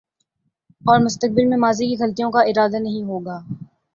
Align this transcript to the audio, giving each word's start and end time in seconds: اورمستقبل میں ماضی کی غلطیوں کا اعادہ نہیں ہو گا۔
اورمستقبل 0.83 1.45
میں 1.45 1.57
ماضی 1.57 1.87
کی 1.87 1.95
غلطیوں 1.99 2.31
کا 2.31 2.41
اعادہ 2.41 2.79
نہیں 2.79 3.03
ہو 3.03 3.19
گا۔ 3.19 3.39